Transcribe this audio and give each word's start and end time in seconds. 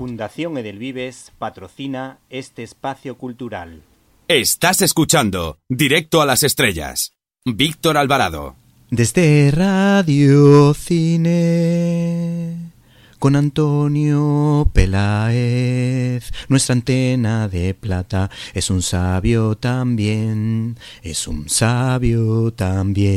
Fundación 0.00 0.56
Edelvives 0.56 1.30
patrocina 1.38 2.20
este 2.30 2.62
espacio 2.62 3.18
cultural. 3.18 3.82
Estás 4.28 4.80
escuchando 4.80 5.58
Directo 5.68 6.22
a 6.22 6.24
las 6.24 6.42
Estrellas. 6.42 7.12
Víctor 7.44 7.98
Alvarado. 7.98 8.56
Desde 8.90 9.50
Radio 9.50 10.72
Cine 10.72 12.72
con 13.18 13.36
Antonio 13.36 14.70
Peláez, 14.72 16.32
nuestra 16.48 16.72
antena 16.72 17.46
de 17.48 17.74
plata 17.74 18.30
es 18.54 18.70
un 18.70 18.80
sabio 18.80 19.54
también, 19.56 20.78
es 21.02 21.28
un 21.28 21.50
sabio 21.50 22.54
también. 22.54 23.10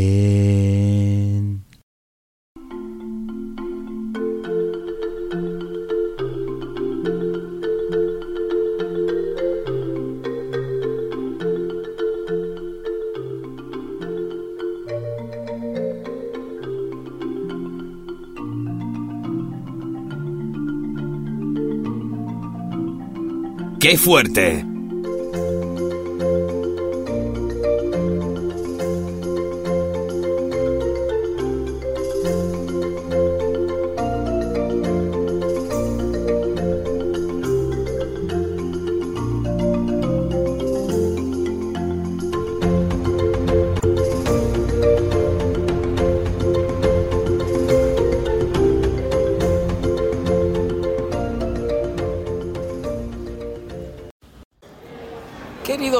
¡Qué 23.83 23.97
fuerte! 23.97 24.72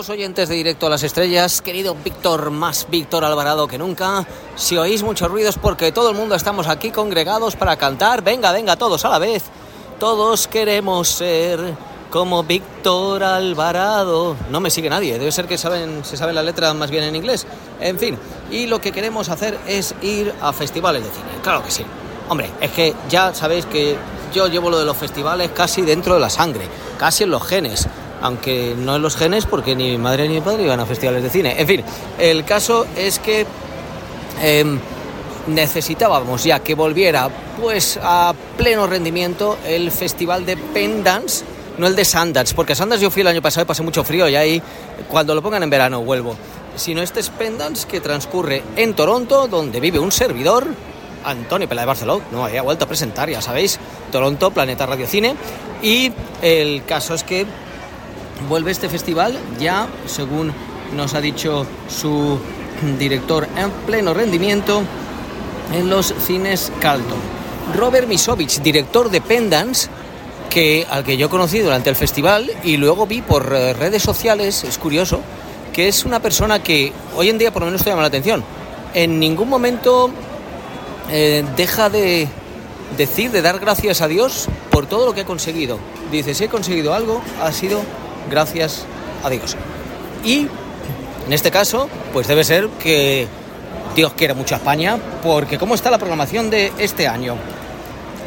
Oyentes 0.10 0.50
de 0.50 0.56
Directo 0.56 0.88
a 0.88 0.90
las 0.90 1.04
Estrellas, 1.04 1.62
querido 1.62 1.96
Víctor, 1.96 2.52
más 2.52 2.88
Víctor 2.90 3.24
Alvarado 3.24 3.68
que 3.68 3.78
nunca, 3.78 4.26
si 4.56 4.78
oís 4.78 5.04
muchos 5.04 5.30
ruidos 5.30 5.58
porque 5.58 5.92
todo 5.92 6.10
el 6.10 6.16
mundo 6.16 6.36
estamos 6.36 6.68
aquí 6.68 6.90
congregados 6.90 7.56
para 7.56 7.78
cantar, 7.78 8.22
venga, 8.24 8.52
venga, 8.52 8.76
todos 8.76 9.06
a 9.06 9.10
la 9.10 9.20
vez, 9.20 9.44
todos 10.00 10.48
queremos 10.48 11.08
ser 11.08 11.76
como 12.10 12.44
Víctor 12.44 13.24
Alvarado. 13.24 14.36
No 14.50 14.60
me 14.60 14.70
sigue 14.70 14.90
nadie, 14.90 15.20
debe 15.20 15.32
ser 15.32 15.48
que 15.48 15.58
saben, 15.58 16.04
se 16.04 16.18
sabe 16.18 16.34
la 16.34 16.44
letra 16.44 16.74
más 16.74 16.92
bien 16.92 17.04
en 17.04 17.16
inglés. 17.16 17.46
En 17.80 17.98
fin, 17.98 18.18
y 18.52 18.68
lo 18.68 18.82
que 18.82 18.92
queremos 18.92 19.30
hacer 19.30 19.58
es 19.68 19.96
ir 20.02 20.34
a 20.42 20.52
festivales 20.54 21.04
de 21.04 21.10
cine, 21.12 21.42
claro 21.42 21.64
que 21.64 21.72
sí. 21.72 21.86
Hombre, 22.30 22.50
es 22.60 22.72
que 22.72 22.94
ya 23.10 23.34
sabéis 23.34 23.66
que 23.66 23.96
yo 24.34 24.48
llevo 24.48 24.70
lo 24.70 24.80
de 24.80 24.86
los 24.86 24.98
festivales 24.98 25.52
casi 25.52 25.82
dentro 25.82 26.16
de 26.16 26.20
la 26.20 26.30
sangre, 26.30 26.68
casi 26.98 27.24
en 27.24 27.30
los 27.30 27.44
genes 27.44 27.88
aunque 28.24 28.74
no 28.78 28.96
en 28.96 29.02
los 29.02 29.18
genes 29.18 29.46
porque 29.46 29.76
ni 29.76 29.92
mi 29.92 29.98
madre 29.98 30.30
ni 30.30 30.36
mi 30.36 30.42
padre 30.42 30.64
iban 30.64 30.80
a 30.80 30.86
festivales 30.86 31.22
de 31.22 31.30
cine. 31.30 31.56
En 31.60 31.68
fin, 31.68 31.84
el 32.18 32.46
caso 32.46 32.88
es 32.96 33.20
que 33.20 33.46
em, 34.42 34.80
necesitábamos 35.48 36.46
ya 36.46 36.60
que 36.60 36.74
volviera 36.74 37.30
pues 37.62 38.00
a 38.02 38.34
pleno 38.58 38.88
rendimiento 38.88 39.58
el 39.68 39.92
festival 39.92 40.46
de 40.46 40.56
Pendance, 40.56 41.44
no 41.78 41.86
el 41.86 41.98
de 41.98 42.06
Sundance, 42.06 42.56
porque 42.56 42.76
Sundance 42.76 43.04
yo 43.04 43.12
fui 43.12 43.24
el 43.24 43.28
año 43.28 43.42
pasado 43.42 43.64
y 43.64 43.68
pasé 43.68 43.84
mucho 43.84 44.06
frío 44.06 44.30
y 44.30 44.38
ahí 44.38 44.62
cuando 45.10 45.36
lo 45.36 45.42
pongan 45.42 45.62
en 45.64 45.70
verano 45.70 46.02
vuelvo. 46.02 46.36
Sino 46.78 47.02
este 47.02 47.20
es 47.20 47.30
Pendance 47.30 47.86
que 47.86 48.00
transcurre 48.00 48.64
en 48.78 48.94
Toronto, 48.96 49.50
donde 49.50 49.82
vive 49.82 50.00
un 50.00 50.14
servidor, 50.14 50.66
Antonio 51.26 51.68
Pela 51.68 51.82
de 51.82 51.88
Barcelona, 51.88 52.24
no 52.32 52.46
había 52.46 52.62
vuelto 52.62 52.86
a 52.86 52.88
presentar, 52.88 53.30
ya 53.30 53.42
sabéis, 53.42 53.80
Toronto, 54.14 54.50
Planeta 54.52 54.86
Radio 54.86 55.08
Cine, 55.08 55.36
y 55.82 56.12
el 56.42 56.84
caso 56.86 57.14
es 57.14 57.24
que 57.24 57.46
vuelve 58.50 58.72
este 58.72 58.90
festival 58.90 59.38
ya, 59.60 59.88
según 60.06 60.54
nos 60.96 61.14
ha 61.14 61.22
dicho 61.22 61.66
su 61.88 62.38
director 62.98 63.48
en 63.58 63.72
pleno 63.86 64.14
rendimiento, 64.14 64.84
en 65.74 65.90
los 65.90 66.14
cines 66.26 66.72
Carlton. 66.80 67.18
Robert 67.76 68.08
Misovich, 68.08 68.62
director 68.62 69.10
de 69.10 69.22
Pendance, 69.22 69.90
que, 70.50 70.86
al 70.90 71.04
que 71.04 71.18
yo 71.18 71.30
conocí 71.30 71.60
durante 71.60 71.90
el 71.90 71.96
festival 71.96 72.52
y 72.64 72.78
luego 72.78 73.08
vi 73.08 73.22
por 73.22 73.54
eh, 73.56 73.74
redes 73.74 74.04
sociales, 74.04 74.64
es 74.64 74.78
curioso, 74.78 75.22
que 75.72 75.88
es 75.88 76.06
una 76.06 76.20
persona 76.20 76.62
que 76.62 76.94
hoy 77.16 77.30
en 77.30 77.38
día 77.38 77.52
por 77.52 77.62
lo 77.62 77.68
menos 77.68 77.84
te 77.84 77.90
llama 77.90 78.04
la 78.04 78.10
atención. 78.10 78.44
En 78.94 79.20
ningún 79.20 79.50
momento 79.50 80.12
eh, 81.10 81.44
deja 81.56 81.90
de 81.90 82.28
decir, 82.98 83.32
de 83.32 83.42
dar 83.42 83.60
gracias 83.60 84.02
a 84.02 84.08
Dios 84.08 84.48
por 84.70 84.86
todo 84.86 85.06
lo 85.06 85.14
que 85.14 85.22
ha 85.22 85.26
conseguido. 85.26 85.80
Dice, 86.12 86.36
si 86.36 86.44
he 86.44 86.50
conseguido 86.50 86.94
algo, 86.94 87.22
ha 87.42 87.52
sido 87.52 87.82
gracias 88.30 88.86
a 89.24 89.30
Dios. 89.30 89.56
Y 90.24 90.48
en 91.26 91.34
este 91.34 91.52
caso, 91.52 91.90
pues 92.12 92.28
debe 92.28 92.44
ser 92.44 92.68
que 92.82 93.28
Dios 93.96 94.14
quiere 94.14 94.34
mucho 94.34 94.56
a 94.56 94.58
España, 94.58 94.98
porque 95.22 95.58
¿cómo 95.58 95.76
está 95.76 95.92
la 95.92 95.98
programación 95.98 96.50
de 96.50 96.72
este 96.78 97.08
año? 97.08 97.36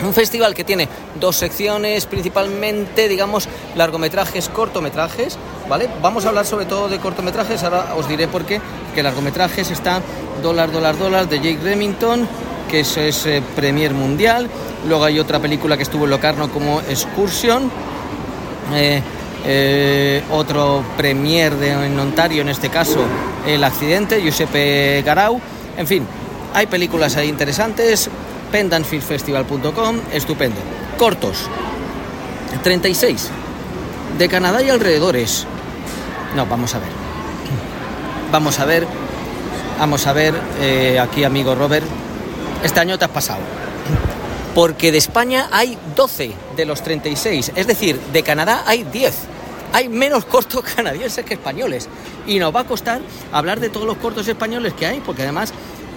Un 0.05 0.13
festival 0.13 0.55
que 0.55 0.63
tiene 0.63 0.89
dos 1.19 1.37
secciones, 1.37 2.07
principalmente, 2.07 3.09
digamos, 3.09 3.49
largometrajes, 3.75 4.49
cortometrajes, 4.51 5.39
¿vale? 5.69 5.89
Vamos 6.03 6.25
a 6.25 6.29
hablar 6.29 6.47
sobre 6.47 6.67
todo 6.67 6.89
de 6.89 6.99
cortometrajes, 6.99 7.63
ahora 7.63 7.95
os 7.97 8.07
diré 8.07 8.29
por 8.29 8.45
qué, 8.45 8.61
que 8.95 9.03
largometrajes 9.03 9.71
está 9.71 10.03
Dólar, 10.43 10.71
Dólar, 10.71 10.99
Dólar 10.99 11.29
de 11.29 11.39
Jake 11.39 11.61
Remington, 11.63 12.29
que 12.71 12.81
es 12.81 12.97
eh, 13.27 13.43
Premier 13.55 13.95
Mundial, 13.95 14.49
luego 14.87 15.05
hay 15.05 15.19
otra 15.19 15.39
película 15.39 15.77
que 15.77 15.85
estuvo 15.85 16.05
en 16.05 16.11
Locarno 16.11 16.51
como 16.51 16.81
Excursion, 16.83 17.71
eh, 18.75 19.03
eh, 19.49 20.25
otro 20.33 20.83
premier 20.97 21.55
de, 21.55 21.71
en 21.71 21.99
Ontario, 22.01 22.43
en 22.43 22.49
este 22.49 22.69
caso 22.69 22.99
El 23.47 23.63
Accidente, 23.63 24.21
Giuseppe 24.21 25.03
Garau. 25.07 25.41
En 25.77 25.87
fin, 25.87 26.05
hay 26.53 26.67
películas 26.67 27.17
ahí 27.17 27.29
interesantes. 27.29 28.11
Pendantfilmfestival.com, 28.51 30.01
estupendo. 30.13 30.57
Cortos, 30.99 31.49
36. 32.65 33.29
De 34.19 34.29
Canadá 34.29 34.63
y 34.63 34.71
alrededores. 34.71 35.47
No, 36.35 36.47
vamos 36.47 36.75
a 36.75 36.81
ver. 36.81 36.89
Vamos 38.33 38.59
a 38.59 38.65
ver. 38.65 38.87
Vamos 39.79 40.07
a 40.09 40.13
ver, 40.13 40.35
eh, 40.61 40.99
aquí 40.99 41.23
amigo 41.23 41.55
Robert. 41.55 41.87
Este 42.65 42.81
año 42.81 42.99
te 42.99 43.05
has 43.05 43.11
pasado. 43.13 43.41
Porque 44.57 44.91
de 44.91 44.99
España 44.99 45.49
hay 45.53 45.79
12 45.95 46.33
de 46.57 46.65
los 46.65 46.83
36. 46.83 47.53
Es 47.55 47.67
decir, 47.69 48.01
de 48.13 48.23
Canadá 48.23 48.65
hay 48.67 48.83
10 48.85 49.36
hay 49.73 49.89
menos 49.89 50.25
cortos 50.25 50.65
canadienses 50.77 51.25
que 51.25 51.35
españoles. 51.35 51.89
Y 52.27 52.39
nos 52.39 52.55
va 52.55 52.61
a 52.61 52.65
costar 52.65 53.01
hablar 53.33 53.61
de 53.61 53.69
todos 53.69 53.87
los 53.87 53.97
cortos 53.99 54.27
españoles 54.29 54.73
que 54.75 54.87
hay, 54.87 55.01
porque 55.01 55.23
además 55.23 55.53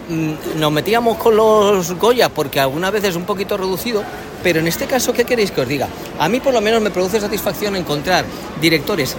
mm, 0.10 0.60
nos 0.60 0.72
metíamos 0.72 1.18
con 1.18 1.36
los 1.36 1.92
Goya 1.94 2.30
porque 2.30 2.60
alguna 2.60 2.92
vez 2.92 3.04
es 3.04 3.16
un 3.16 3.26
poquito 3.26 3.58
reducido, 3.58 4.04
pero 4.44 4.60
en 4.60 4.68
este 4.68 4.86
caso, 4.86 5.14
¿qué 5.14 5.26
queréis 5.26 5.52
que 5.52 5.62
os 5.62 5.68
diga? 5.68 5.88
A 6.20 6.30
mí 6.30 6.40
por 6.40 6.54
lo 6.54 6.62
menos 6.62 6.82
me 6.82 6.92
produce 6.92 7.20
satisfacción 7.20 7.76
encontrar 7.76 8.26
directores 8.62 9.16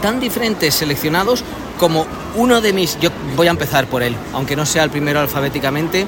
tan 0.00 0.18
diferentes 0.18 0.74
seleccionados 0.74 1.44
como 1.78 2.06
uno 2.34 2.60
de 2.60 2.72
mis, 2.72 2.98
yo 3.00 3.10
voy 3.36 3.46
a 3.46 3.50
empezar 3.50 3.86
por 3.86 4.02
él, 4.02 4.14
aunque 4.32 4.56
no 4.56 4.66
sea 4.66 4.84
el 4.84 4.90
primero 4.90 5.20
alfabéticamente, 5.20 6.06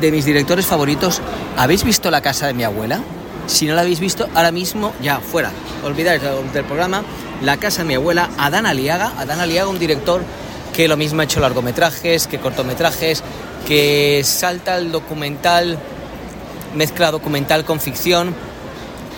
de 0.00 0.10
mis 0.10 0.24
directores 0.24 0.66
favoritos. 0.66 1.20
¿Habéis 1.56 1.84
visto 1.84 2.10
la 2.10 2.20
casa 2.20 2.48
de 2.48 2.54
mi 2.54 2.64
abuela? 2.64 3.00
Si 3.46 3.66
no 3.66 3.74
la 3.74 3.82
habéis 3.82 4.00
visto, 4.00 4.28
ahora 4.34 4.52
mismo 4.52 4.92
ya 5.02 5.18
fuera. 5.18 5.50
Olvidáis 5.84 6.22
del 6.22 6.64
programa. 6.64 7.02
La 7.42 7.56
casa 7.56 7.82
de 7.82 7.88
mi 7.88 7.94
abuela, 7.94 8.30
Adán 8.38 8.66
Aliaga. 8.66 9.12
Adán 9.18 9.40
Aliaga, 9.40 9.68
un 9.68 9.78
director 9.78 10.22
que 10.72 10.88
lo 10.88 10.96
mismo 10.96 11.20
ha 11.20 11.24
hecho 11.24 11.40
largometrajes, 11.40 12.26
que 12.26 12.38
cortometrajes, 12.38 13.22
que 13.66 14.22
salta 14.24 14.78
el 14.78 14.90
documental, 14.90 15.78
mezcla 16.74 17.10
documental 17.10 17.64
con 17.64 17.80
ficción. 17.80 18.34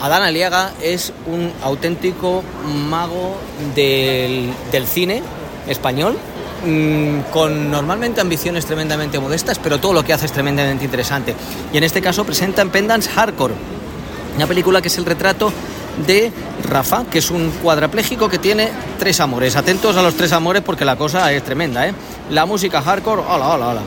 Adán 0.00 0.23
Aliaga 0.23 0.73
es 0.82 1.12
un 1.27 1.53
auténtico 1.62 2.43
mago 2.91 3.37
del, 3.75 4.53
del 4.73 4.87
cine 4.87 5.23
español, 5.69 6.19
mm, 6.67 7.31
con 7.32 7.70
normalmente 7.70 8.20
ambiciones 8.20 8.67
tremendamente 8.67 9.19
modestas, 9.20 9.59
pero 9.59 9.79
todo 9.79 9.93
lo 9.93 10.05
que 10.05 10.12
hace 10.12 10.27
es 10.27 10.32
tremendamente 10.32 10.85
interesante. 10.85 11.35
Y 11.73 11.79
en 11.79 11.85
este 11.85 12.03
caso 12.03 12.25
presenta 12.25 12.62
en 12.62 12.70
Pendants 12.70 13.09
Hardcore, 13.09 13.55
una 14.36 14.46
película 14.46 14.82
que 14.82 14.88
es 14.88 14.98
el 14.98 15.04
retrato 15.04 15.52
de 16.06 16.32
Rafa, 16.69 17.04
que 17.10 17.19
es 17.19 17.31
un 17.31 17.50
cuadrapléjico 17.62 18.28
que 18.28 18.38
tiene 18.38 18.70
tres 18.98 19.20
amores. 19.20 19.56
Atentos 19.56 19.96
a 19.96 20.02
los 20.02 20.14
tres 20.14 20.32
amores 20.32 20.62
porque 20.62 20.84
la 20.84 20.96
cosa 20.96 21.31
es 21.32 21.42
tremenda, 21.44 21.86
¿eh? 21.86 21.94
La 22.31 22.46
música 22.46 22.82
hardcore, 22.82 23.22
hola, 23.22 23.48
hola, 23.48 23.69
hola. 23.69 23.81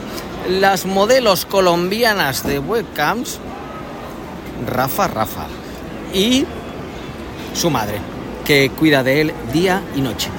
Las 0.48 0.86
modelos 0.86 1.44
colombianas 1.44 2.46
de 2.46 2.58
webcams, 2.58 3.38
Rafa, 4.66 5.08
Rafa. 5.08 5.46
Y 6.14 6.46
su 7.54 7.70
madre, 7.70 7.98
que 8.44 8.70
cuida 8.70 9.02
de 9.02 9.20
él 9.20 9.34
día 9.52 9.82
y 9.94 10.00
noche. 10.00 10.30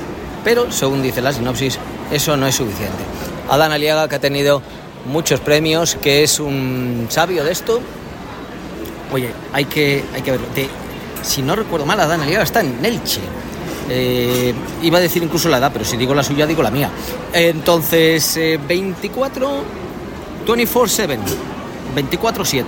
Pero, 0.43 0.71
según 0.71 1.03
dice 1.03 1.21
la 1.21 1.33
sinopsis, 1.33 1.77
eso 2.11 2.35
no 2.37 2.47
es 2.47 2.55
suficiente. 2.55 3.03
Adán 3.49 3.71
Aliaga, 3.71 4.07
que 4.07 4.15
ha 4.15 4.19
tenido 4.19 4.61
muchos 5.05 5.39
premios, 5.39 5.95
que 5.95 6.23
es 6.23 6.39
un 6.39 7.07
sabio 7.09 7.43
de 7.43 7.51
esto. 7.51 7.81
Oye, 9.11 9.31
hay 9.53 9.65
que, 9.65 10.03
hay 10.13 10.21
que 10.21 10.31
verlo. 10.31 10.47
Si 11.21 11.41
no 11.41 11.55
recuerdo 11.55 11.85
mal, 11.85 11.99
Adán 11.99 12.21
Aliaga 12.21 12.43
está 12.43 12.61
en 12.61 12.83
Elche. 12.83 13.21
Eh, 13.89 14.53
iba 14.83 14.99
a 14.99 15.01
decir 15.01 15.23
incluso 15.23 15.49
la 15.49 15.57
edad, 15.57 15.71
pero 15.73 15.83
si 15.83 15.97
digo 15.97 16.13
la 16.13 16.23
suya, 16.23 16.45
digo 16.45 16.61
la 16.61 16.71
mía. 16.71 16.89
Entonces, 17.33 18.37
eh, 18.37 18.59
24, 18.67 19.63
24-7, 20.45 21.17
24-7. 21.95 22.65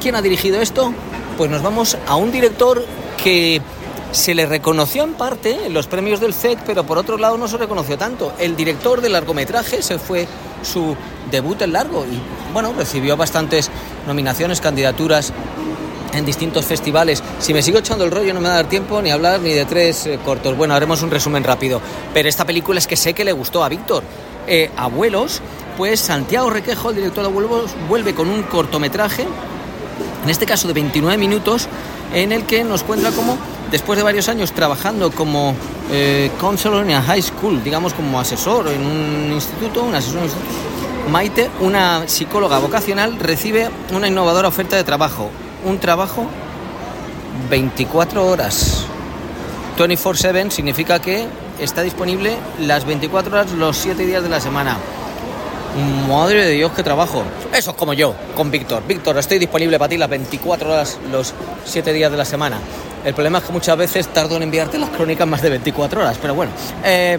¿Quién 0.00 0.16
ha 0.16 0.22
dirigido 0.22 0.60
esto? 0.60 0.92
Pues 1.36 1.50
nos 1.50 1.62
vamos 1.62 1.96
a 2.06 2.16
un 2.16 2.32
director 2.32 2.84
que 3.22 3.62
se 4.10 4.34
le 4.34 4.46
reconoció 4.46 5.04
en 5.04 5.14
parte 5.14 5.66
en 5.66 5.74
los 5.74 5.86
premios 5.86 6.20
del 6.20 6.34
CEC, 6.34 6.60
pero 6.64 6.84
por 6.84 6.98
otro 6.98 7.18
lado 7.18 7.36
no 7.36 7.46
se 7.46 7.56
reconoció 7.56 7.98
tanto. 7.98 8.32
El 8.38 8.56
director 8.56 9.00
del 9.00 9.12
largometraje 9.12 9.82
se 9.82 9.98
fue 9.98 10.26
su 10.62 10.96
debut 11.30 11.60
en 11.62 11.72
largo 11.72 12.04
y 12.04 12.18
bueno, 12.52 12.72
recibió 12.76 13.16
bastantes 13.16 13.70
nominaciones, 14.06 14.60
candidaturas 14.60 15.32
en 16.12 16.24
distintos 16.24 16.64
festivales. 16.64 17.22
Si 17.38 17.52
me 17.52 17.62
sigo 17.62 17.78
echando 17.78 18.04
el 18.04 18.10
rollo 18.10 18.34
no 18.34 18.40
me 18.40 18.48
va 18.48 18.54
a 18.54 18.56
dar 18.56 18.68
tiempo 18.68 19.00
ni 19.02 19.10
hablar 19.10 19.40
ni 19.40 19.52
de 19.52 19.64
tres 19.64 20.06
eh, 20.06 20.18
cortos. 20.24 20.56
Bueno, 20.56 20.74
haremos 20.74 21.02
un 21.02 21.10
resumen 21.10 21.44
rápido. 21.44 21.80
Pero 22.14 22.28
esta 22.28 22.44
película 22.44 22.78
es 22.78 22.86
que 22.86 22.96
sé 22.96 23.14
que 23.14 23.24
le 23.24 23.32
gustó 23.32 23.64
a 23.64 23.68
Víctor. 23.68 24.02
Eh, 24.46 24.70
Abuelos, 24.76 25.42
pues 25.76 26.00
Santiago 26.00 26.50
Requejo, 26.50 26.90
el 26.90 26.96
director 26.96 27.22
de 27.22 27.30
Abuelos, 27.30 27.70
vuelve 27.88 28.14
con 28.14 28.28
un 28.28 28.44
cortometraje, 28.44 29.26
en 30.24 30.30
este 30.30 30.46
caso 30.46 30.66
de 30.68 30.74
29 30.74 31.18
minutos, 31.18 31.68
en 32.14 32.32
el 32.32 32.44
que 32.44 32.64
nos 32.64 32.82
cuenta 32.82 33.10
cómo, 33.10 33.36
después 33.70 33.98
de 33.98 34.02
varios 34.02 34.28
años 34.28 34.52
trabajando 34.52 35.10
como 35.10 35.54
eh, 35.92 36.30
counselor 36.40 36.82
en 36.84 36.92
a 36.92 37.02
high 37.02 37.20
school, 37.20 37.62
digamos 37.62 37.92
como 37.92 38.18
asesor 38.18 38.68
en 38.68 38.86
un 38.86 39.32
instituto, 39.34 39.82
un 39.82 39.94
asesor 39.94 40.16
en 40.16 40.20
un 40.20 40.24
instituto, 40.24 40.48
Maite, 41.10 41.50
una 41.60 42.06
psicóloga 42.06 42.58
vocacional, 42.58 43.18
recibe 43.18 43.70
una 43.94 44.08
innovadora 44.08 44.48
oferta 44.48 44.76
de 44.76 44.84
trabajo. 44.84 45.30
Un 45.64 45.78
trabajo 45.78 46.26
24 47.50 48.26
horas. 48.26 48.84
24/7 49.76 50.50
significa 50.50 51.00
que 51.00 51.26
está 51.60 51.82
disponible 51.82 52.36
las 52.60 52.84
24 52.84 53.32
horas 53.32 53.52
los 53.52 53.76
7 53.76 54.06
días 54.06 54.22
de 54.22 54.28
la 54.28 54.40
semana. 54.40 54.76
Madre 56.08 56.44
de 56.44 56.52
Dios, 56.52 56.72
qué 56.74 56.82
trabajo. 56.82 57.22
Eso 57.52 57.70
es 57.70 57.76
como 57.76 57.92
yo, 57.92 58.14
con 58.34 58.50
Víctor. 58.50 58.82
Víctor, 58.86 59.18
estoy 59.18 59.38
disponible 59.38 59.78
para 59.78 59.88
ti 59.88 59.96
las 59.96 60.08
24 60.08 60.70
horas 60.70 60.98
los 61.12 61.34
7 61.64 61.92
días 61.92 62.10
de 62.10 62.16
la 62.16 62.24
semana. 62.24 62.58
El 63.04 63.14
problema 63.14 63.38
es 63.38 63.44
que 63.44 63.52
muchas 63.52 63.76
veces 63.76 64.08
tardo 64.08 64.36
en 64.36 64.44
enviarte 64.44 64.78
las 64.78 64.90
crónicas 64.90 65.26
más 65.26 65.42
de 65.42 65.50
24 65.50 66.00
horas, 66.00 66.18
pero 66.20 66.34
bueno. 66.34 66.50
Eh, 66.84 67.18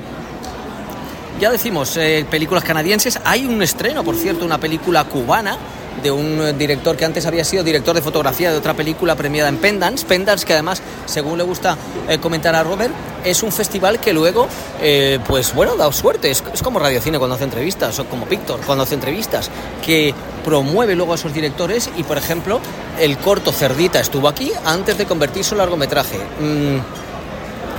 ya 1.40 1.50
decimos, 1.52 1.96
eh, 1.96 2.26
películas 2.30 2.64
canadienses. 2.64 3.20
Hay 3.24 3.46
un 3.46 3.62
estreno, 3.62 4.04
por 4.04 4.16
cierto, 4.16 4.44
una 4.44 4.58
película 4.58 5.06
cubana 5.06 5.58
de 6.02 6.12
un 6.12 6.42
eh, 6.42 6.54
director 6.54 6.96
que 6.96 7.06
antes 7.06 7.26
había 7.26 7.44
sido 7.44 7.64
director 7.64 7.96
de 7.96 8.02
fotografía 8.02 8.52
de 8.52 8.58
otra 8.58 8.74
película 8.74 9.16
premiada 9.16 9.50
en 9.50 9.58
Pendants. 9.58 10.04
Pendants, 10.04 10.46
que 10.46 10.54
además, 10.54 10.82
según 11.06 11.38
le 11.38 11.44
gusta 11.44 11.78
eh, 12.08 12.20
comentar 12.20 12.56
a 12.56 12.64
Robert, 12.64 12.94
es 13.24 13.44
un 13.44 13.52
festival 13.52 14.00
que 14.00 14.14
luego, 14.14 14.48
eh, 14.82 15.20
pues 15.28 15.54
bueno, 15.54 15.76
da 15.76 15.92
suerte. 15.92 16.32
Es, 16.32 16.42
como 16.64 16.80
Radio 16.80 17.02
Cine 17.02 17.18
cuando 17.18 17.36
hace 17.36 17.46
entrevistas, 17.46 18.00
o 18.00 18.06
como 18.06 18.26
Víctor 18.26 18.60
cuando 18.66 18.84
hace 18.84 18.96
entrevistas, 18.96 19.50
que 19.86 20.14
promueve 20.44 20.96
luego 20.96 21.14
a 21.14 21.16
esos 21.16 21.34
directores 21.34 21.90
y, 21.98 22.04
por 22.04 22.18
ejemplo, 22.18 22.60
el 23.00 23.18
corto 23.18 23.52
Cerdita 23.52 24.00
estuvo 24.00 24.28
aquí 24.28 24.52
antes 24.66 24.98
de 24.98 25.06
convertirse 25.06 25.54
en 25.54 25.60
largometraje. 25.60 26.18
Mm, 26.40 26.80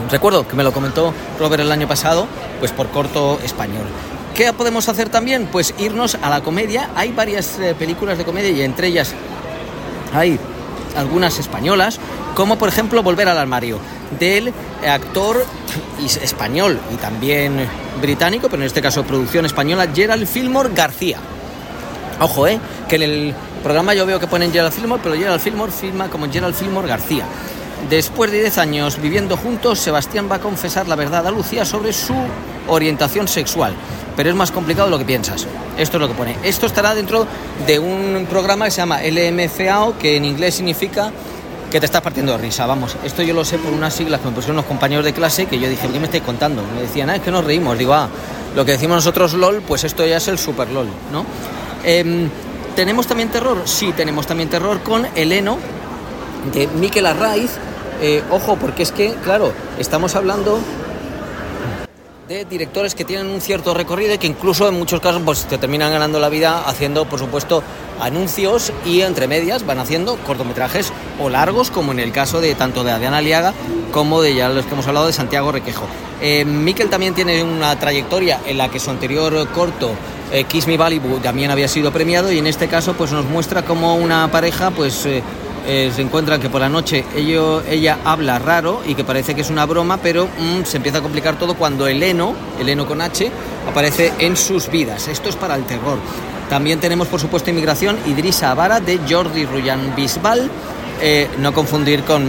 Recuerdo 0.09 0.47
que 0.47 0.57
me 0.57 0.65
lo 0.65 0.73
comentó 0.73 1.13
Robert 1.39 1.63
el 1.63 1.71
año 1.71 1.87
pasado, 1.87 2.27
pues 2.59 2.73
por 2.73 2.89
corto 2.89 3.39
español. 3.45 3.87
¿Qué 4.35 4.53
podemos 4.53 4.89
hacer 4.89 5.09
también? 5.09 5.49
Pues 5.51 5.75
irnos 5.79 6.17
a 6.21 6.31
la 6.31 6.41
comedia. 6.41 6.91
Hay 6.95 7.13
varias 7.13 7.59
eh, 7.59 7.75
películas 7.79 8.17
de 8.17 8.25
comedia 8.25 8.51
y 8.51 8.63
entre 8.63 8.89
ellas 8.89 9.15
hay 10.15 10.39
algunas 10.97 11.39
españolas, 11.39 11.99
como 12.35 12.57
por 12.57 12.69
ejemplo 12.69 13.03
Volver 13.03 13.29
al 13.29 13.39
armario, 13.39 13.79
del 14.19 14.53
actor 14.87 15.45
español 16.23 16.81
y 16.93 16.97
también 16.97 17.67
británico, 18.01 18.49
pero 18.49 18.63
en 18.63 18.67
este 18.67 18.83
caso 18.83 19.05
producción 19.05 19.47
española, 19.47 19.89
Gerald 19.95 20.27
Fillmore 20.27 20.71
García. 20.75 21.19
Ojo, 22.21 22.47
eh, 22.47 22.61
que 22.89 22.97
en 22.97 23.03
el 23.03 23.35
programa 23.63 23.95
yo 23.95 24.07
veo 24.07 24.19
que 24.19 24.27
ponen 24.27 24.53
Gerald 24.53 24.73
Fillmore, 24.73 25.01
pero 25.03 25.15
Gerald 25.15 25.41
Fillmore 25.41 25.73
firma 25.73 26.09
como 26.09 26.31
Gerald 26.31 26.55
Fillmore 26.55 26.89
García. 26.89 27.25
Después 27.89 28.31
de 28.31 28.41
10 28.41 28.59
años 28.59 29.01
viviendo 29.01 29.37
juntos, 29.37 29.79
Sebastián 29.79 30.29
va 30.31 30.37
a 30.37 30.41
confesar 30.41 30.87
la 30.87 30.97
verdad 30.97 31.27
a 31.27 31.31
Lucía 31.31 31.65
sobre 31.65 31.93
su 31.93 32.15
orientación 32.69 33.27
sexual. 33.27 33.75
Pero 34.21 34.29
es 34.29 34.37
más 34.37 34.53
complicado 34.53 34.87
de 34.87 34.91
lo 34.91 34.99
que 34.99 35.07
piensas. 35.07 35.47
Esto 35.79 35.97
es 35.97 36.01
lo 36.03 36.07
que 36.07 36.13
pone. 36.13 36.37
Esto 36.43 36.67
estará 36.67 36.95
dentro 36.95 37.27
de 37.67 37.79
un 37.79 38.27
programa 38.29 38.67
que 38.67 38.71
se 38.71 38.77
llama 38.77 39.01
LMFAO, 39.01 39.97
que 39.99 40.19
en 40.19 40.27
inglés 40.27 40.57
significa 40.57 41.11
que 41.71 41.81
te 41.81 41.87
estás 41.87 42.03
partiendo 42.03 42.33
de 42.33 42.37
risa. 42.37 42.67
Vamos, 42.67 42.99
esto 43.03 43.23
yo 43.23 43.33
lo 43.33 43.47
sé 43.47 43.57
por 43.57 43.73
unas 43.73 43.95
siglas 43.95 44.21
que 44.21 44.29
me 44.29 44.35
pusieron 44.35 44.57
unos 44.57 44.67
compañeros 44.67 45.07
de 45.07 45.15
clase 45.15 45.47
que 45.47 45.59
yo 45.59 45.71
dije, 45.71 45.89
¿qué 45.89 45.99
me 45.99 46.05
estáis 46.05 46.23
contando? 46.23 46.63
Me 46.75 46.83
decían, 46.83 47.09
ah, 47.09 47.17
es 47.17 47.23
que 47.23 47.31
nos 47.31 47.43
reímos. 47.43 47.79
Digo, 47.79 47.95
ah, 47.95 48.11
lo 48.55 48.63
que 48.67 48.73
decimos 48.73 48.97
nosotros 48.97 49.33
LOL, 49.33 49.63
pues 49.63 49.85
esto 49.85 50.05
ya 50.05 50.19
es 50.19 50.29
el 50.29 50.37
super 50.37 50.69
LOL, 50.69 50.89
¿no? 51.11 51.25
Em, 51.83 52.29
¿Tenemos 52.77 53.07
también 53.07 53.31
terror? 53.31 53.63
Sí, 53.65 53.95
tenemos 53.97 54.27
también 54.27 54.51
terror 54.51 54.83
con 54.83 55.07
Eleno, 55.15 55.57
de 56.53 56.67
Miquel 56.67 57.07
Arraiz. 57.07 57.53
Eh, 58.03 58.23
ojo, 58.31 58.57
porque 58.57 58.83
es 58.83 58.93
que, 58.93 59.15
claro, 59.25 59.51
estamos 59.79 60.15
hablando 60.15 60.61
de 62.31 62.45
directores 62.45 62.95
que 62.95 63.05
tienen 63.05 63.27
un 63.27 63.41
cierto 63.41 63.75
recorrido 63.75 64.15
y 64.15 64.19
que 64.19 64.29
incluso 64.29 64.69
en 64.69 64.79
muchos 64.79 65.01
casos 65.01 65.21
pues 65.25 65.47
te 65.47 65.59
terminan 65.59 65.91
ganando 65.91 66.21
la 66.21 66.29
vida 66.29 66.63
haciendo, 66.65 67.05
por 67.05 67.19
supuesto, 67.19 67.65
anuncios 67.99 68.73
y 68.87 69.01
entre 69.01 69.27
medias 69.27 69.67
van 69.67 69.81
haciendo 69.81 70.15
cortometrajes 70.19 70.93
o 71.21 71.29
largos, 71.29 71.73
como 71.73 71.91
en 71.91 71.99
el 71.99 72.13
caso 72.13 72.41
de 72.41 72.55
tanto 72.55 72.85
de 72.85 72.93
Adriana 72.93 73.19
Aliaga 73.19 73.53
como 73.91 74.23
de 74.23 74.37
ya 74.37 74.49
los 74.49 74.65
que 74.65 74.75
hemos 74.75 74.87
hablado 74.87 75.09
de 75.09 75.13
Santiago 75.13 75.51
Requejo. 75.51 75.87
Eh, 76.23 76.45
Miquel 76.45 76.89
también 76.89 77.15
tiene 77.15 77.43
una 77.43 77.77
trayectoria 77.77 78.39
en 78.47 78.59
la 78.59 78.69
que 78.69 78.79
su 78.79 78.91
anterior 78.91 79.49
corto 79.49 79.91
eh, 80.31 80.45
Kiss 80.45 80.69
Me 80.69 80.79
Malibu 80.79 81.19
también 81.19 81.51
había 81.51 81.67
sido 81.67 81.91
premiado 81.91 82.31
y 82.31 82.39
en 82.39 82.47
este 82.47 82.69
caso 82.69 82.95
pues 82.95 83.11
nos 83.11 83.25
muestra 83.25 83.65
como 83.65 83.97
una 83.97 84.31
pareja 84.31 84.71
pues 84.71 85.05
eh, 85.05 85.25
eh, 85.73 85.93
se 85.95 86.03
encuentran 86.03 86.41
que 86.41 86.51
por 86.51 86.61
la 86.61 86.69
noche 86.69 87.05
ella 87.15 87.99
habla 88.05 88.41
raro 88.41 88.83
y 88.85 88.97
que 88.97 89.05
parece 89.05 89.37
que 89.37 89.43
es 89.43 89.51
una 89.51 89.67
broma, 89.67 89.99
pero 89.99 90.27
mm, 90.27 90.65
se 90.65 90.79
empieza 90.79 90.99
a 90.99 91.01
complicar 91.01 91.39
todo 91.39 91.55
cuando 91.55 91.87
Eleno, 91.87 92.35
Eleno 92.59 92.89
con 92.89 93.01
H, 93.01 93.31
aparece 93.69 94.13
en 94.19 94.37
sus 94.37 94.69
vidas. 94.69 95.07
Esto 95.07 95.29
es 95.29 95.37
para 95.37 95.55
el 95.55 95.63
terror. 95.67 95.99
También 96.49 96.81
tenemos, 96.81 97.07
por 97.07 97.21
supuesto, 97.21 97.51
Inmigración, 97.51 97.97
Idrissa 98.07 98.51
Abara 98.51 98.81
de 98.81 98.99
Jordi 99.09 99.47
Ruyan 99.47 99.95
Bisbal, 99.95 100.51
eh, 101.01 101.29
no 101.39 101.55
confundir 101.55 102.03
con 102.03 102.25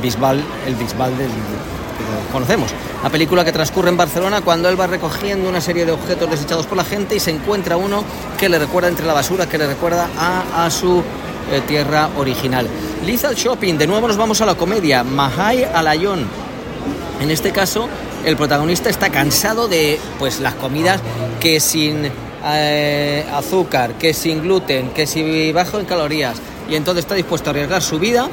Bisbal, 0.00 0.42
el 0.66 0.74
Bisbal 0.76 1.18
del 1.18 1.28
que 1.28 2.32
conocemos. 2.32 2.70
La 3.02 3.10
película 3.10 3.44
que 3.44 3.52
transcurre 3.52 3.90
en 3.90 3.98
Barcelona 3.98 4.40
cuando 4.40 4.70
él 4.70 4.80
va 4.80 4.86
recogiendo 4.86 5.50
una 5.50 5.60
serie 5.60 5.84
de 5.84 5.92
objetos 5.92 6.30
desechados 6.30 6.66
por 6.66 6.78
la 6.78 6.84
gente 6.84 7.14
y 7.14 7.20
se 7.20 7.30
encuentra 7.30 7.76
uno 7.76 8.04
que 8.38 8.48
le 8.48 8.58
recuerda 8.58 8.88
entre 8.88 9.04
la 9.04 9.12
basura, 9.12 9.46
que 9.46 9.58
le 9.58 9.66
recuerda 9.66 10.08
a, 10.16 10.64
a 10.64 10.70
su 10.70 11.02
eh, 11.50 11.60
tierra 11.66 12.10
original. 12.16 12.66
Lethal 13.04 13.34
Shopping, 13.34 13.76
de 13.78 13.86
nuevo 13.86 14.08
nos 14.08 14.16
vamos 14.16 14.40
a 14.40 14.46
la 14.46 14.54
comedia. 14.54 15.04
Mahai 15.04 15.64
Alayon. 15.64 16.26
En 17.20 17.30
este 17.30 17.50
caso, 17.52 17.88
el 18.24 18.36
protagonista 18.36 18.90
está 18.90 19.10
cansado 19.10 19.68
de 19.68 19.98
pues 20.18 20.40
las 20.40 20.54
comidas 20.54 21.00
que 21.40 21.60
sin 21.60 22.10
eh, 22.44 23.24
azúcar, 23.32 23.94
que 23.94 24.14
sin 24.14 24.42
gluten, 24.42 24.90
que 24.90 25.06
si 25.06 25.52
bajo 25.52 25.78
en 25.78 25.86
calorías. 25.86 26.36
Y 26.68 26.76
entonces 26.76 27.04
está 27.04 27.14
dispuesto 27.14 27.50
a 27.50 27.52
arriesgar 27.52 27.82
su 27.82 27.98
vida 27.98 28.28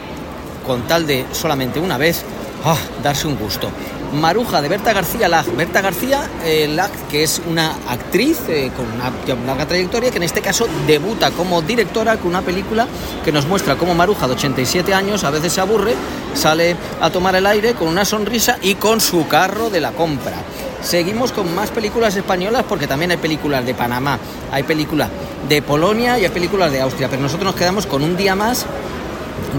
con 0.65 0.81
tal 0.83 1.07
de 1.07 1.25
solamente 1.31 1.79
una 1.79 1.97
vez 1.97 2.23
ah, 2.65 2.77
darse 3.03 3.27
un 3.27 3.37
gusto. 3.37 3.69
Maruja 4.13 4.61
de 4.61 4.69
Berta 4.69 4.93
García 4.93 5.27
Lag. 5.27 5.45
Berta 5.55 5.81
García 5.81 6.29
eh, 6.45 6.67
Lag, 6.67 6.91
que 7.09 7.23
es 7.23 7.41
una 7.47 7.75
actriz 7.89 8.39
eh, 8.47 8.71
con 8.75 8.85
una 8.91 9.11
larga 9.45 9.65
trayectoria, 9.65 10.11
que 10.11 10.17
en 10.17 10.23
este 10.23 10.41
caso 10.41 10.67
debuta 10.85 11.31
como 11.31 11.61
directora 11.61 12.17
con 12.17 12.27
una 12.27 12.41
película 12.41 12.87
que 13.23 13.31
nos 13.31 13.45
muestra 13.47 13.75
cómo 13.75 13.93
Maruja 13.93 14.27
de 14.27 14.33
87 14.33 14.93
años 14.93 15.23
a 15.23 15.31
veces 15.31 15.53
se 15.53 15.61
aburre, 15.61 15.93
sale 16.33 16.75
a 17.01 17.09
tomar 17.09 17.35
el 17.35 17.45
aire 17.45 17.73
con 17.73 17.87
una 17.89 18.05
sonrisa 18.05 18.57
y 18.61 18.75
con 18.75 19.01
su 19.01 19.27
carro 19.27 19.69
de 19.69 19.81
la 19.81 19.91
compra. 19.91 20.37
Seguimos 20.81 21.31
con 21.31 21.53
más 21.53 21.71
películas 21.71 22.15
españolas 22.15 22.63
porque 22.63 22.87
también 22.87 23.11
hay 23.11 23.17
películas 23.17 23.65
de 23.65 23.73
Panamá, 23.73 24.19
hay 24.51 24.63
películas 24.63 25.09
de 25.49 25.61
Polonia 25.61 26.17
y 26.19 26.23
hay 26.23 26.29
películas 26.29 26.71
de 26.71 26.81
Austria, 26.81 27.09
pero 27.09 27.21
nosotros 27.21 27.45
nos 27.45 27.55
quedamos 27.55 27.85
con 27.85 28.03
un 28.03 28.15
día 28.15 28.35
más 28.35 28.65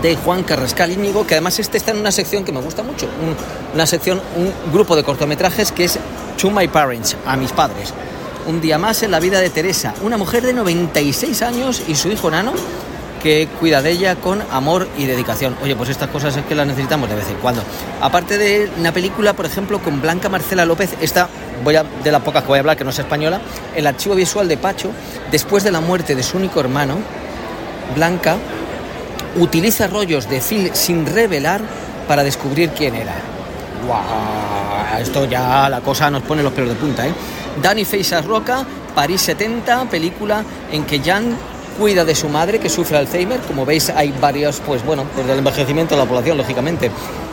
de 0.02 0.16
Juan 0.16 0.42
Carrascal 0.42 0.92
Íñigo, 0.92 1.26
que 1.26 1.34
además 1.34 1.58
este 1.58 1.78
está 1.78 1.90
en 1.90 1.98
una 1.98 2.12
sección 2.12 2.44
que 2.44 2.52
me 2.52 2.60
gusta 2.60 2.82
mucho, 2.82 3.08
una 3.74 3.86
sección, 3.86 4.20
un 4.36 4.52
grupo 4.72 4.96
de 4.96 5.02
cortometrajes 5.02 5.72
que 5.72 5.84
es 5.84 5.98
To 6.40 6.50
My 6.50 6.68
Parents, 6.68 7.16
a 7.26 7.36
mis 7.36 7.52
padres. 7.52 7.92
Un 8.46 8.60
día 8.60 8.78
más 8.78 9.02
en 9.02 9.10
la 9.10 9.20
vida 9.20 9.40
de 9.40 9.50
Teresa, 9.50 9.94
una 10.02 10.16
mujer 10.16 10.44
de 10.44 10.52
96 10.52 11.42
años 11.42 11.82
y 11.86 11.94
su 11.94 12.08
hijo 12.08 12.30
Nano, 12.30 12.52
que 13.22 13.48
cuida 13.58 13.82
de 13.82 13.90
ella 13.90 14.16
con 14.16 14.42
amor 14.52 14.88
y 14.96 15.06
dedicación. 15.06 15.56
Oye, 15.62 15.74
pues 15.74 15.90
estas 15.90 16.08
cosas 16.08 16.36
es 16.36 16.44
que 16.44 16.54
las 16.54 16.66
necesitamos 16.66 17.08
de 17.08 17.16
vez 17.16 17.28
en 17.28 17.36
cuando. 17.36 17.62
Aparte 18.00 18.38
de 18.38 18.70
una 18.78 18.92
película, 18.92 19.32
por 19.32 19.44
ejemplo, 19.44 19.80
con 19.80 20.00
Blanca 20.00 20.28
Marcela 20.28 20.64
López, 20.64 20.94
esta, 21.00 21.28
voy 21.64 21.76
de 22.04 22.12
las 22.12 22.22
pocas 22.22 22.42
que 22.42 22.48
voy 22.48 22.58
a 22.58 22.60
hablar, 22.60 22.76
que 22.76 22.84
no 22.84 22.90
es 22.90 22.98
española, 22.98 23.40
el 23.74 23.86
archivo 23.86 24.14
visual 24.14 24.48
de 24.48 24.56
Pacho, 24.56 24.90
después 25.30 25.64
de 25.64 25.72
la 25.72 25.80
muerte 25.80 26.14
de 26.14 26.22
su 26.22 26.36
único 26.36 26.60
hermano, 26.60 26.96
Blanca 27.94 28.36
utiliza 29.36 29.86
rollos 29.86 30.28
de 30.28 30.40
Phil 30.40 30.70
sin 30.74 31.06
revelar 31.06 31.60
para 32.06 32.24
descubrir 32.24 32.70
quién 32.70 32.94
era. 32.94 33.14
¡Wow! 33.86 35.00
Esto 35.00 35.24
ya 35.26 35.68
la 35.68 35.80
cosa 35.80 36.10
nos 36.10 36.22
pone 36.22 36.42
los 36.42 36.52
pelos 36.52 36.70
de 36.70 36.76
punta, 36.76 37.06
¿eh? 37.06 37.12
Danny 37.62 37.84
Faisas 37.84 38.24
Roca, 38.24 38.64
París 38.94 39.20
70, 39.22 39.84
película 39.86 40.44
en 40.72 40.84
que 40.84 41.00
Jan 41.00 41.36
cuida 41.78 42.04
de 42.04 42.14
su 42.14 42.28
madre 42.28 42.58
que 42.58 42.68
sufre 42.68 42.96
Alzheimer. 42.96 43.40
Como 43.40 43.64
veis, 43.64 43.90
hay 43.90 44.12
varios, 44.20 44.60
pues 44.60 44.84
bueno, 44.84 45.04
pues 45.14 45.26
del 45.26 45.38
envejecimiento 45.38 45.94
de 45.94 46.02
la 46.02 46.08
población, 46.08 46.36
lógicamente. 46.36 46.90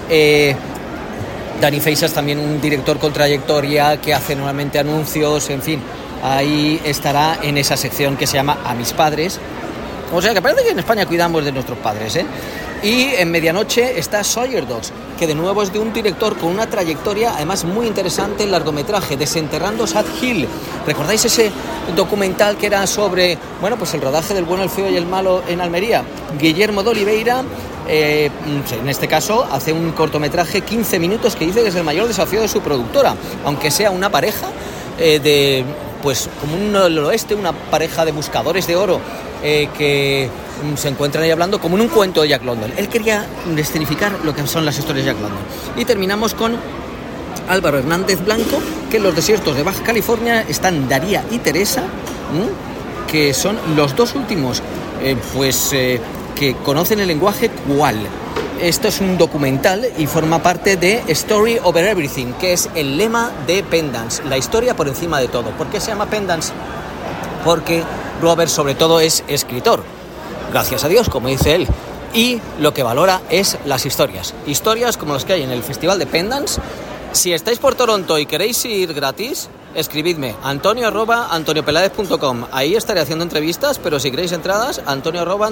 Eh, 0.10 0.56
Danny 1.60 1.80
Faisas 1.80 2.14
también 2.14 2.40
un 2.40 2.60
director 2.60 3.00
con 3.00 3.14
trayectoria 3.14 4.00
que 4.02 4.14
hace 4.14 4.36
normalmente 4.36 4.78
anuncios, 4.78 5.50
en 5.50 5.62
fin. 5.62 5.82
Ahí 6.24 6.82
estará 6.84 7.40
en 7.42 7.58
esa 7.58 7.78
sección 7.78 8.18
que 8.18 8.28
se 8.28 8.36
llama 8.36 8.60
A 8.66 8.74
mis 8.74 8.94
padres, 8.94 9.40
o 10.14 10.22
sea 10.22 10.34
que 10.34 10.42
parece 10.42 10.64
que 10.64 10.72
en 10.72 10.80
España 10.80 11.06
cuidamos 11.06 11.44
de 11.44 11.52
nuestros 11.52 11.78
padres, 11.80 12.16
¿eh? 12.16 12.26
Y 12.84 13.16
en 13.16 13.32
medianoche 13.32 13.98
está 13.98 14.24
Sawyer 14.24 14.68
Dogs, 14.68 14.92
que 15.18 15.26
de 15.26 15.34
nuevo 15.34 15.64
es 15.64 15.74
de 15.74 15.80
un 15.80 15.92
director 15.92 16.38
con 16.38 16.50
una 16.50 16.70
trayectoria 16.70 17.34
además 17.36 17.64
muy 17.64 17.88
interesante 17.88 18.44
en 18.44 18.52
largometraje, 18.52 19.18
Desenterrando 19.18 19.88
Sad 19.88 20.06
Hill. 20.22 20.48
¿Recordáis 20.86 21.26
ese 21.26 21.52
documental 21.96 22.58
que 22.58 22.68
era 22.68 22.86
sobre, 22.86 23.40
bueno, 23.60 23.78
pues 23.78 23.94
el 23.96 24.02
rodaje 24.02 24.36
del 24.36 24.46
bueno, 24.46 24.64
el 24.64 24.70
feo 24.70 24.90
y 24.90 24.98
el 24.98 25.08
malo 25.08 25.42
en 25.48 25.62
Almería? 25.62 26.04
Guillermo 26.40 26.84
de 26.84 26.90
Oliveira, 26.90 27.44
eh, 27.88 28.30
en 28.80 28.90
este 28.90 29.08
caso, 29.08 29.48
hace 29.52 29.74
un 29.74 29.92
cortometraje 29.94 30.62
15 30.62 31.00
minutos 31.00 31.36
que 31.36 31.46
dice 31.46 31.64
que 31.64 31.70
es 31.70 31.76
el 31.76 31.84
mayor 31.84 32.08
desafío 32.08 32.42
de 32.42 32.48
su 32.48 32.62
productora, 32.62 33.16
aunque 33.46 33.72
sea 33.72 33.90
una 33.90 34.12
pareja 34.12 34.48
eh, 35.00 35.20
de, 35.20 35.66
pues 36.04 36.30
como 36.40 36.56
un 36.56 36.76
oeste, 36.76 37.34
una 37.34 37.52
pareja 37.52 38.06
de 38.06 38.12
buscadores 38.12 38.68
de 38.68 38.76
oro 38.76 39.00
eh, 39.44 39.70
que 39.78 40.30
mm, 40.64 40.78
se 40.78 40.90
encuentran 40.90 41.24
ahí 41.24 41.32
hablando 41.32 41.60
como 41.60 41.76
en 41.76 41.82
un 41.82 41.90
cuento 41.90 42.22
de 42.22 42.30
Jack 42.30 42.44
London. 42.44 42.72
Él 42.78 42.88
quería 42.90 43.26
escenificar 43.58 44.12
lo 44.24 44.34
que 44.34 44.46
son 44.48 44.66
las 44.66 44.78
historias 44.78 45.06
de 45.06 45.14
Jack 45.14 45.22
London. 45.22 45.42
Y 45.78 45.86
terminamos 45.86 46.34
con 46.34 46.58
Álvaro 47.50 47.80
Hernández 47.80 48.24
Blanco, 48.24 48.60
que 48.90 48.98
en 48.98 49.04
los 49.04 49.16
desiertos 49.16 49.56
de 49.56 49.64
Baja 49.64 49.84
California 49.84 50.46
están 50.48 50.88
Daría 50.90 51.24
y 51.32 51.40
Teresa, 51.40 51.84
que 53.08 53.34
son 53.34 53.58
los 53.76 53.96
dos 53.96 54.16
últimos 54.16 54.62
eh, 55.02 55.16
pues, 55.34 55.72
eh, 55.74 56.00
que 56.36 56.56
conocen 56.56 57.00
el 57.00 57.08
lenguaje 57.08 57.50
cual. 57.50 57.98
Esto 58.62 58.88
es 58.88 59.02
un 59.02 59.18
documental 59.18 59.86
y 59.98 60.08
forma 60.08 60.42
parte 60.42 60.78
de 60.78 61.04
Story 61.08 61.60
Over 61.62 61.86
Everything, 61.86 62.34
que 62.40 62.54
es 62.54 62.70
el 62.74 62.98
lema 62.98 63.32
de 63.46 63.64
Pendance, 63.64 64.24
la 64.24 64.38
historia 64.38 64.76
por 64.76 64.88
encima 64.88 65.20
de 65.20 65.28
todo. 65.28 65.52
¿Por 65.52 65.68
qué 65.68 65.82
se 65.82 65.88
llama 65.88 66.06
Pendance? 66.06 66.54
Porque 67.44 67.84
Robert 68.22 68.50
sobre 68.50 68.76
todo 68.76 69.00
es 69.00 69.24
escritor, 69.28 69.84
gracias 70.52 70.84
a 70.84 70.88
Dios, 70.88 71.10
como 71.10 71.28
dice 71.28 71.56
él. 71.56 71.68
Y 72.14 72.40
lo 72.60 72.74
que 72.74 72.84
valora 72.84 73.22
es 73.30 73.58
las 73.66 73.86
historias. 73.86 74.34
Historias 74.48 74.96
como 74.96 75.14
las 75.14 75.26
que 75.26 75.34
hay 75.34 75.44
en 75.44 75.52
el 75.52 75.64
Festival 75.64 76.00
de 76.00 76.06
Pendants. 76.06 76.60
Si 77.12 77.34
estáis 77.34 77.60
por 77.60 77.76
Toronto 77.76 78.18
y 78.18 78.26
queréis 78.26 78.64
ir 78.66 78.94
gratis, 78.94 79.50
escribidme 79.74 80.36
antonio 80.42 80.88
Ahí 82.52 82.76
estaré 82.76 83.02
haciendo 83.02 83.24
entrevistas, 83.24 83.80
pero 83.80 84.00
si 84.00 84.12
queréis 84.12 84.32
entradas, 84.32 84.82
antonio 84.86 85.22
arroba 85.22 85.50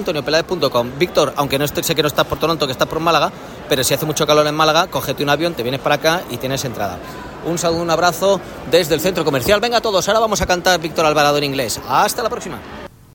Víctor, 0.98 1.34
aunque 1.36 1.58
no 1.58 1.66
sé 1.66 1.94
que 1.94 2.02
no 2.02 2.08
estás 2.08 2.26
por 2.26 2.38
Toronto, 2.38 2.66
que 2.66 2.72
estás 2.72 2.88
por 2.88 3.00
Málaga, 3.00 3.30
pero 3.68 3.84
si 3.84 3.92
hace 3.92 4.06
mucho 4.06 4.26
calor 4.26 4.46
en 4.46 4.54
Málaga, 4.54 4.86
cógete 4.86 5.22
un 5.22 5.30
avión, 5.30 5.54
te 5.54 5.62
vienes 5.62 5.80
para 5.80 5.96
acá 5.96 6.22
y 6.30 6.38
tienes 6.38 6.64
entrada. 6.64 6.98
Un 7.46 7.58
saludo, 7.58 7.82
un 7.82 7.90
abrazo 7.90 8.40
desde 8.70 8.94
el 8.94 9.00
centro 9.00 9.24
comercial. 9.24 9.60
Venga 9.60 9.80
todos, 9.80 10.06
ahora 10.08 10.20
vamos 10.20 10.40
a 10.40 10.46
cantar 10.46 10.80
Víctor 10.80 11.06
Alvarado 11.06 11.38
en 11.38 11.44
inglés. 11.44 11.80
Hasta 11.88 12.22
la 12.22 12.30
próxima. 12.30 12.83